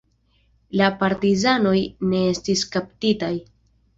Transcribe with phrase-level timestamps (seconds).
[0.79, 1.75] La partizanoj
[2.13, 3.33] ne estis kaptitaj.